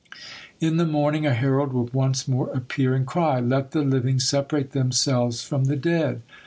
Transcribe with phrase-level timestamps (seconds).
[0.59, 4.71] In the morning a herald would once more appear and cry: "Let the living separate
[4.71, 6.23] themselves from the dead."